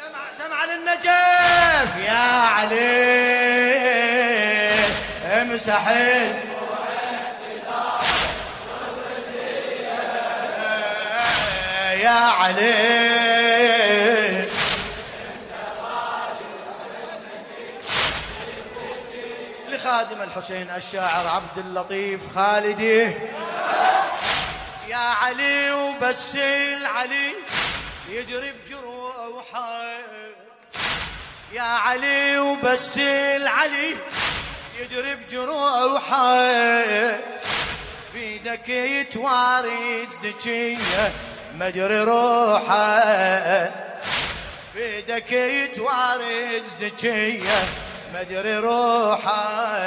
[0.00, 2.80] سمع سمع للنجف يا علي.
[5.42, 6.36] امسحت
[12.00, 12.80] يا علي.
[19.68, 23.02] لخادم الحسين الشاعر عبد اللطيف خالدي.
[24.88, 27.34] يا علي وبس العلي
[28.08, 28.52] يجري
[31.52, 33.96] يا علي وبس العلي
[34.80, 36.40] يجري بجروحه
[38.14, 41.12] بيدك يتواري الزكية
[41.54, 43.70] مجري روحه.
[44.74, 47.64] بيدك يتواري الزكية
[48.14, 49.78] مجري روحه.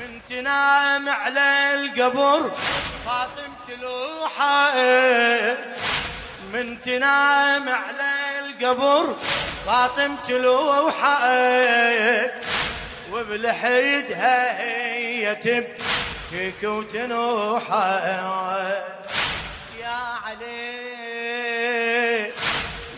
[0.00, 2.52] من تنام على القبر
[3.06, 4.74] فاطم تلوحه.
[6.52, 9.16] من تنام على القبر
[9.66, 11.20] فاطم تلوحه
[13.12, 17.98] وبلحيدها هي تبكيك وتنوحه
[19.80, 20.80] يا علي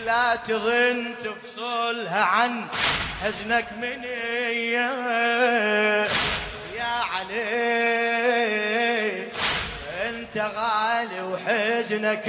[0.07, 2.67] لا تظن تفصلها عن
[3.23, 4.05] حزنك من
[6.77, 8.03] يا علي
[10.09, 12.29] انت غالي وحزنك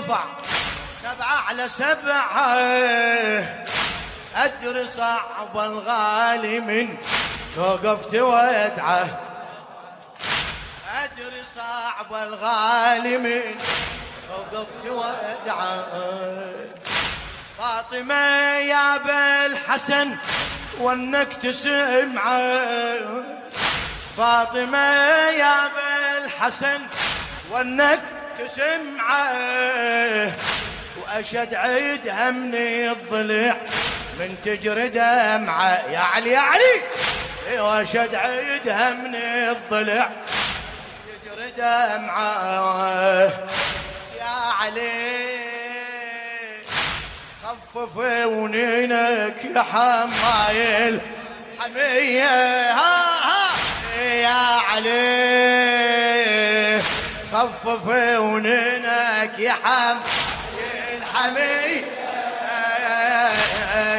[0.00, 0.24] يرفع
[1.02, 2.54] سبعة على سبعة.
[4.36, 6.96] أدري صعب الغالي من
[7.56, 9.20] توقفت وادعه
[11.02, 13.54] أدري صعب الغالي من
[14.30, 15.78] وقفت وادعى
[17.58, 18.14] فاطمة
[18.58, 20.16] يا بالحسن
[20.78, 23.00] وأنك تسمعه
[24.16, 24.78] فاطمة
[25.28, 26.80] يا بالحسن
[27.50, 30.32] وأنك تسمعه
[30.96, 33.56] وأشد عيدها من الضلع
[34.18, 35.90] من تجري دمعة.
[35.90, 36.82] يا علي يا علي!
[37.60, 40.10] وأشد عيدها من الضلع
[41.24, 43.30] تجري دمعه
[44.60, 45.40] علي
[47.44, 47.96] خفف
[48.26, 51.00] ونينك يا حمايل
[51.60, 52.72] حمية.
[52.72, 53.50] ها ها!
[54.00, 56.09] يا علي!
[57.40, 61.84] خفف ونينك يا حمايل حمية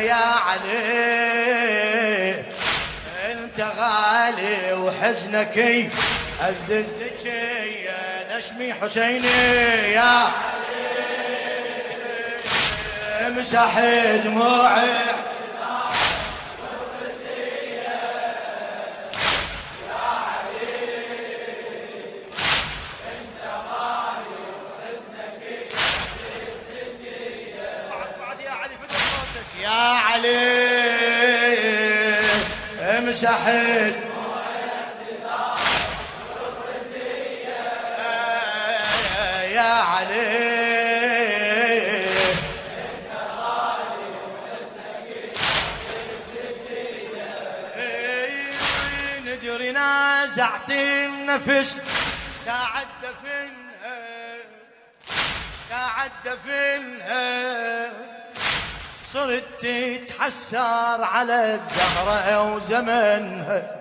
[0.07, 0.83] يا علي
[3.31, 5.57] انت غالي وحزنك
[6.47, 10.27] الذزك يا نشمي حسيني يا
[13.27, 13.79] امسح
[14.23, 15.00] دموعي
[33.11, 33.47] امسح
[39.51, 40.51] يا علي.
[49.71, 51.81] نزعت النفس.
[52.45, 53.99] ساعة دفنها.
[55.69, 58.10] ساعة دفنها.
[59.13, 63.75] صرت تتحسر على الزهرة وزمنها.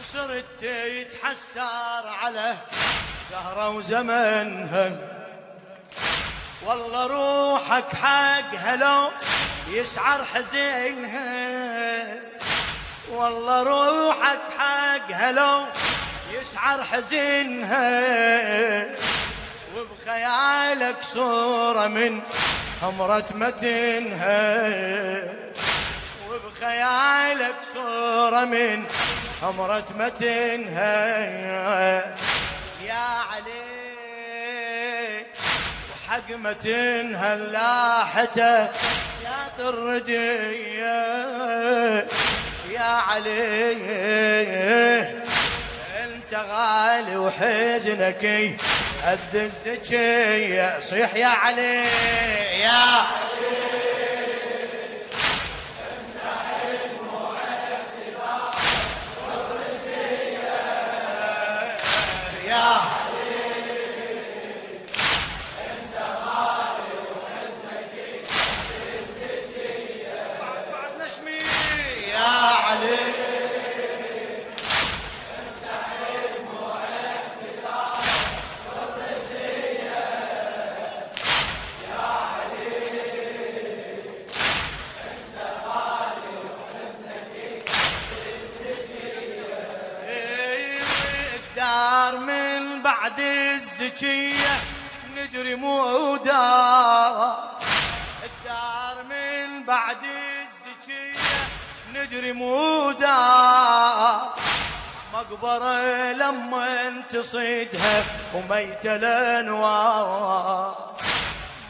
[0.00, 2.54] وصرت تتحسر على
[3.30, 4.92] زهرة وزمنها.
[6.66, 9.10] والله روحك حق هلو
[9.68, 11.26] يسعر حزينها.
[13.10, 15.66] والله روحك حق هلو
[16.32, 17.90] يسعر حزنها
[19.76, 22.22] وبخيالك صورة من
[22.82, 24.68] حمرة متنها
[26.30, 28.84] وبخيالك صورة من
[29.42, 30.88] حمرة متنها.
[32.86, 33.58] يا علي
[35.90, 38.58] وحق متنها اللاحته
[39.24, 40.68] يا طرديه
[43.08, 43.72] علي
[46.04, 48.24] انت غالي وحزنك
[49.04, 51.84] أذ الزكية صيح يا علي
[52.60, 53.27] يا.
[99.68, 101.20] بعد الزكية
[101.94, 104.34] ندري مو دار
[105.12, 108.04] مقبرة لما تصيدها
[108.34, 110.96] وميتة الأنوار.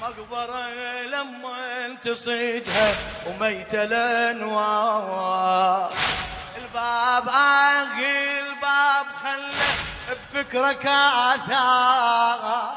[0.03, 0.69] مقبرة
[1.07, 2.95] لما تصيدها
[3.27, 5.93] وميتة الأنوار.
[6.57, 9.69] الباب اغي الباب خله
[10.09, 12.73] بفكرك آثار.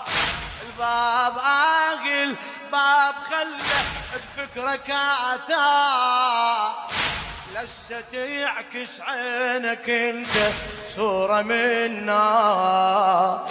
[0.65, 2.35] الباب آغل
[2.71, 3.81] باب خله
[4.13, 4.89] بفكرك
[5.33, 6.71] آثار
[7.55, 10.35] لست يعكس عينك انت
[10.95, 13.49] صورة من نار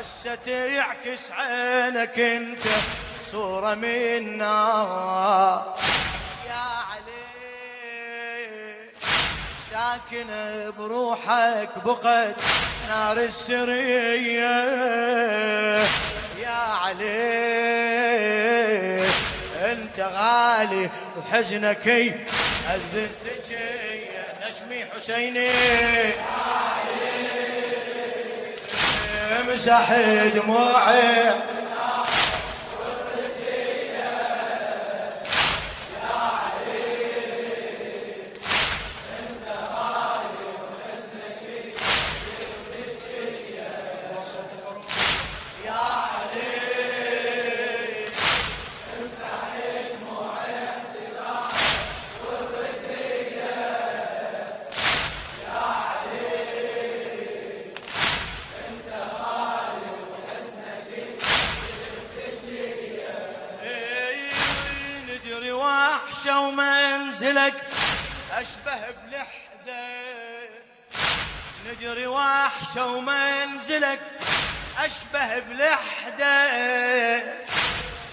[0.00, 2.66] لست يعكس عينك انت
[3.32, 5.76] صورة من نار
[6.48, 7.30] يا علي
[9.70, 10.28] ساكن
[10.78, 12.36] بروحك بقت
[12.88, 14.50] نار السرية.
[16.38, 18.29] يا علي
[20.00, 25.50] انت غالي وحزنك أذ الزكية نشمي حسيني.
[29.40, 29.92] امسح
[30.34, 31.32] دموعي.
[67.20, 67.54] ومنزلك
[68.32, 69.82] أشبه بلحدة
[71.66, 74.00] ندري وحشة ومنزلك.
[74.78, 76.46] أشبه بلحدة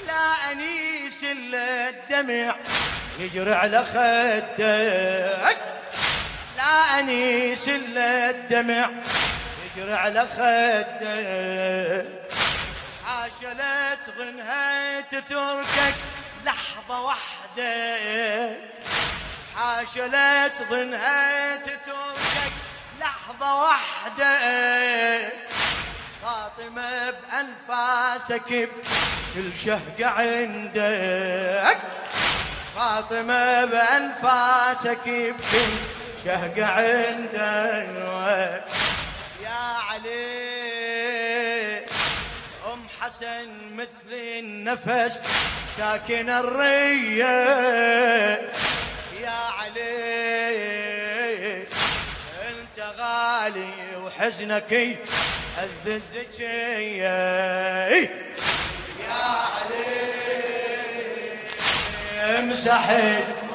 [0.08, 2.56] لا أنيس إلا الدمع.
[3.20, 4.60] يجري على خدك.
[6.58, 8.90] لا أنيس إلا الدمع.
[9.66, 11.08] يجري على خدك.
[13.06, 15.96] حاشا لا تغنها تتركك.
[16.46, 18.77] لحظة واحدة.
[19.58, 22.54] حاشا لا تظنها تتركك
[23.00, 24.38] لحظة واحدة.
[26.24, 28.70] فاطمة بأنفاسك
[29.34, 31.78] كل شهقة عندك.
[32.76, 35.74] فاطمة بأنفاسك بكل
[36.26, 38.64] شهقة عندك.
[39.44, 40.18] يا علي
[42.74, 45.24] أم حسن مثل النفس
[45.78, 47.28] ساكن الرية.
[49.78, 51.64] يا علي
[52.50, 53.70] أنت غالي
[54.06, 54.98] وحزنك
[55.88, 57.08] الزكية
[59.08, 59.20] يا
[62.28, 63.48] علي مسحت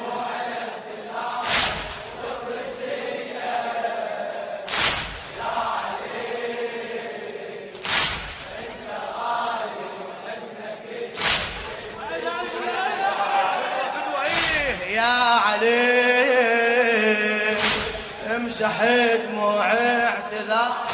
[15.53, 15.92] عليه
[18.53, 20.87] امسح دموع اعتذار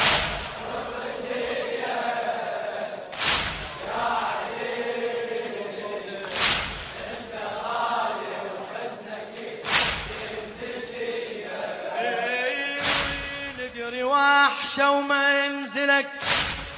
[13.60, 16.08] ندري وحشه ومنزلك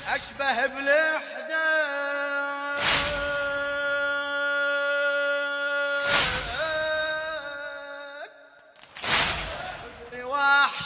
[0.07, 1.30] أشبه بلحده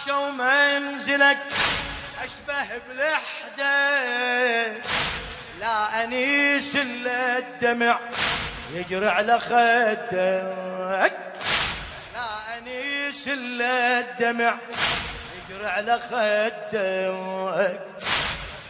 [0.06, 1.38] وحشة ومنزلك
[2.24, 4.68] أشبه بلحدة
[5.60, 8.00] لا أنيس إلا الدمع
[8.74, 10.14] يجري على خدك
[12.14, 14.58] لا أنيس إلا الدمع
[15.50, 17.80] يجري على خدك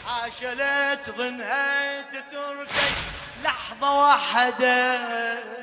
[0.07, 2.95] حاشا لا تظنها تتركك
[3.43, 5.54] لحظة واحدة.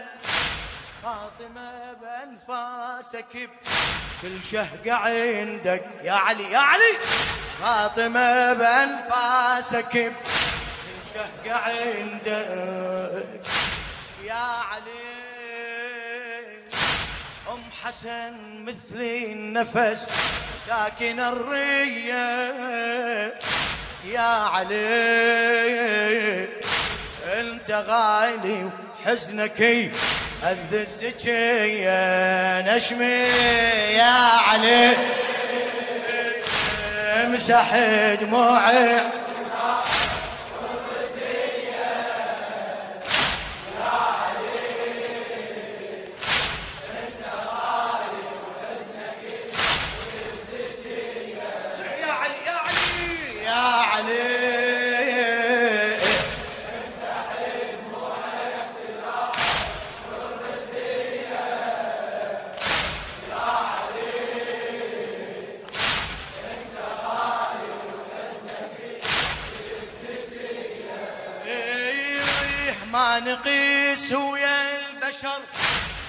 [1.02, 3.50] فاطمة بأنفاسك
[4.22, 5.84] كل شهقة عندك.
[6.02, 6.98] يا علي يا علي.
[7.60, 10.12] فاطمة بأنفاسك كل
[11.14, 13.40] شهقة عندك.
[14.24, 14.34] يا
[14.70, 15.22] علي.
[17.52, 20.10] أم حسن مثلي النفس
[20.66, 22.24] ساكن الرية.
[24.04, 24.20] يا
[24.54, 24.82] علي
[27.24, 28.70] أنت غالي
[29.04, 29.90] وحزنك
[30.50, 33.04] الذزك يا نشمي
[33.94, 34.14] يا
[34.48, 34.90] علي.
[37.24, 37.76] امسح
[38.20, 39.21] دموعي.
[72.92, 75.40] ما نقيس ويا البشر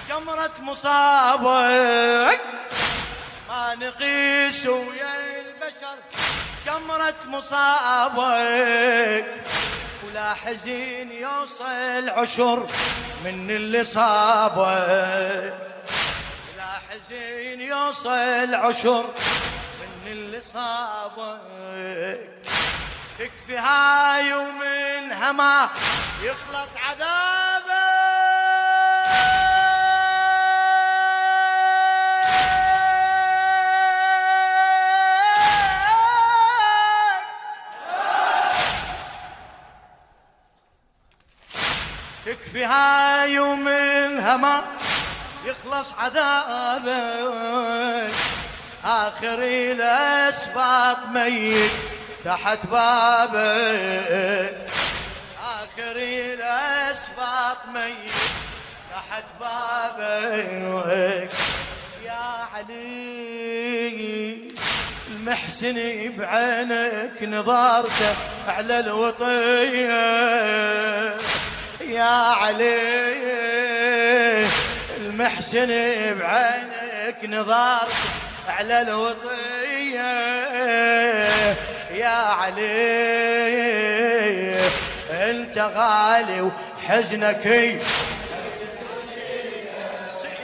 [0.08, 2.40] جمرة مصابك
[3.48, 5.96] ما نقيس ويا البشر
[6.66, 8.24] جمرة مصابك
[10.04, 12.66] ولا حزين يوصل عشر
[13.24, 15.54] من اللي صابك
[16.56, 19.04] لا حزين يوصل عشر
[19.80, 22.28] من اللي صابك
[23.18, 24.73] تكفي هاي ومنها
[25.32, 25.68] ما
[26.22, 27.84] يخلص عذابه.
[42.26, 44.64] تكفي هاي ومنها ما
[45.44, 46.94] يخلص عذابك
[48.84, 51.70] آخر الأسباط ميت
[52.24, 53.34] تحت بابك
[55.74, 58.12] آخر الأسباط ميت
[58.90, 61.30] تحت بابك
[62.04, 64.38] يا علي
[65.08, 65.76] المحسن
[66.18, 68.14] بعينك نظارته
[68.48, 69.96] على الوطية.
[71.80, 73.26] يا علي
[74.96, 75.68] المحسن
[76.18, 77.94] بعينك نظارته
[78.48, 80.14] على الوطية.
[81.90, 83.83] يا علي
[85.30, 87.46] انت غالي وحزنك.
[87.46, 87.80] يا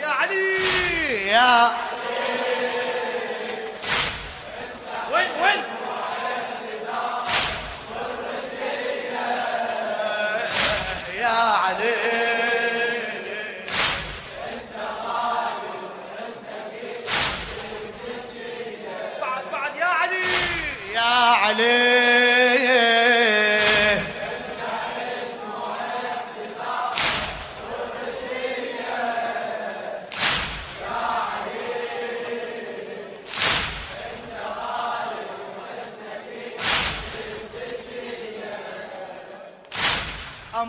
[0.08, 1.70] علي يا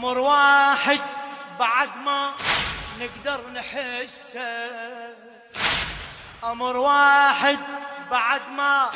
[0.01, 0.99] أمر واحد
[1.59, 2.31] بعد ما
[2.99, 4.69] نقدر نحسه
[6.43, 7.59] أمر واحد
[8.11, 8.89] بعد ما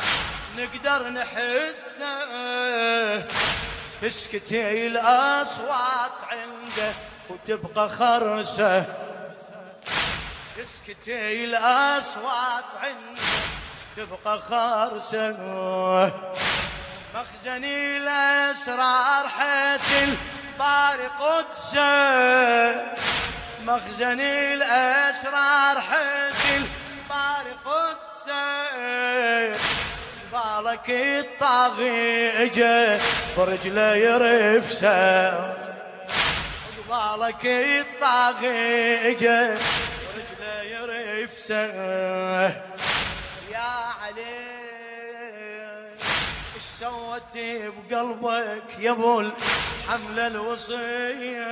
[0.58, 2.16] نقدر نحسه
[4.02, 6.94] تسكتي الأصوات عنده
[7.30, 8.86] وتبقى خرسة.
[10.58, 13.22] تسكتي الأصوات عنده
[13.98, 15.30] تبقى خرسة.
[17.16, 20.10] مخزني الأسرار حيث
[20.56, 22.82] الباري قدسه.
[23.66, 28.46] مخزني الأسرار حيث الباري قدسه.
[30.32, 33.00] بالك الطاغي اجا
[33.38, 35.54] برجله يرفسه.
[36.90, 39.58] بالك الطاغي اجا
[40.08, 41.66] برجله يرفسه.
[46.60, 51.48] سوت بقلبك يا ابو الحمله الوصية.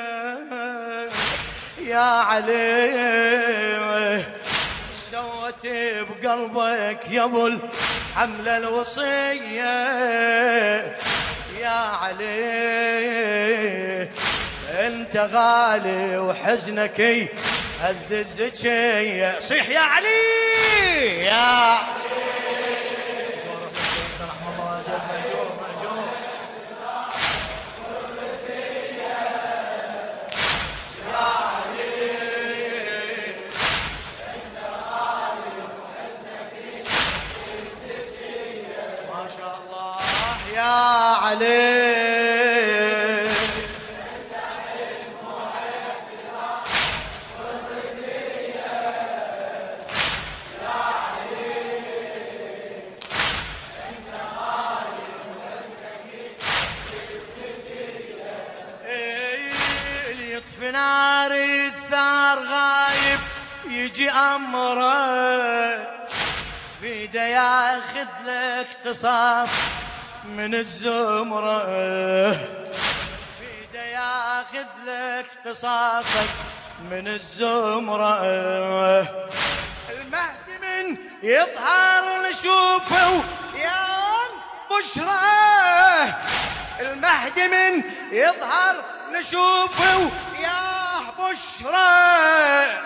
[1.81, 4.23] يا علي
[5.11, 9.73] سوت بقلبك يا ابو الحمله الوصية.
[11.59, 11.69] يا
[12.01, 12.23] علي
[14.69, 17.29] انت غالي وحزنك
[17.81, 21.77] هذ الزكيه صيح يا علي يا
[60.33, 63.19] يطفي نار الثار غايب
[63.69, 64.93] يجي امره
[66.81, 69.49] بيده ياخذ لك قصاص
[70.25, 71.63] من الزمرة.
[73.39, 76.29] بيده ياخذ لك قصاصك
[76.91, 78.21] من الزمرة.
[79.89, 83.23] المهدي من يظهر نشوفه
[83.55, 83.85] يا
[84.71, 86.13] بشرى.
[86.79, 88.75] المهدي من يظهر
[89.13, 92.83] نشوفه يا بشرى.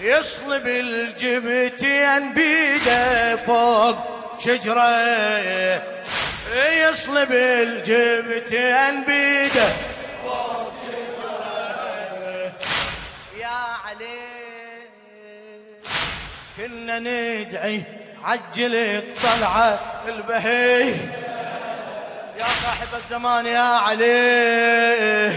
[0.00, 3.96] يصلب الجبتين بيده فوق
[4.38, 5.99] شجرة.
[6.54, 9.68] يصلب الجبتين بيده.
[13.40, 14.20] يا علي
[16.56, 17.82] كنا ندعي
[18.24, 19.78] عجل الطلعة
[20.08, 20.88] البهي
[22.38, 25.32] يا صاحب الزمان يا علي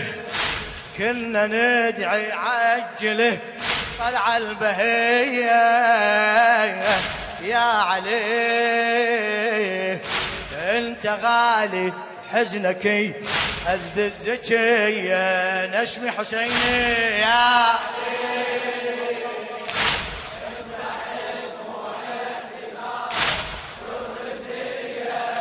[0.97, 3.37] كنا ندعي عجله
[3.99, 5.51] طلع البهية
[7.41, 8.73] يا علي
[11.03, 11.93] انت غالي
[12.31, 12.87] حزنك
[13.65, 17.73] هذ الزكية نشمي حسيني يا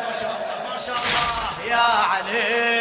[0.02, 2.71] ما شاء الله ما شاء الله يا علي.